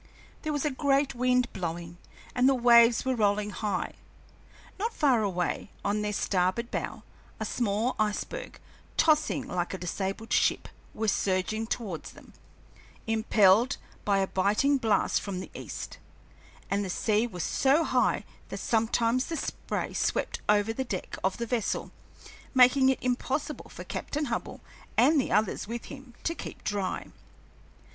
There 0.41 0.51
was 0.51 0.65
a 0.65 0.71
great 0.71 1.13
wind 1.13 1.53
blowing, 1.53 1.99
and 2.33 2.49
the 2.49 2.55
waves 2.55 3.05
were 3.05 3.13
rolling 3.15 3.51
high. 3.51 3.93
Not 4.79 4.95
far 4.95 5.21
away, 5.21 5.69
on 5.85 6.01
their 6.01 6.11
starboard 6.11 6.71
bow, 6.71 7.03
a 7.39 7.45
small 7.45 7.95
iceberg, 7.99 8.59
tossing 8.97 9.47
like 9.47 9.75
a 9.75 9.77
disabled 9.77 10.33
ship, 10.33 10.67
was 10.95 11.11
surging 11.11 11.67
towards 11.67 12.13
them, 12.13 12.33
impelled 13.05 13.77
by 14.03 14.17
a 14.17 14.25
biting 14.27 14.79
blast 14.79 15.21
from 15.21 15.39
the 15.39 15.51
east, 15.53 15.99
and 16.67 16.83
the 16.83 16.89
sea 16.89 17.27
was 17.27 17.43
so 17.43 17.83
high 17.83 18.25
that 18.49 18.57
sometimes 18.57 19.27
the 19.27 19.37
spray 19.37 19.93
swept 19.93 20.41
over 20.49 20.73
the 20.73 20.83
deck 20.83 21.15
of 21.23 21.37
the 21.37 21.45
vessel, 21.45 21.91
making 22.55 22.89
it 22.89 22.97
impossible 23.03 23.69
for 23.69 23.83
Captain 23.83 24.25
Hubbell 24.29 24.61
and 24.97 25.21
the 25.21 25.31
others 25.31 25.67
with 25.67 25.85
him 25.93 26.15
to 26.23 26.33
keep 26.33 26.63
dry. 26.63 27.05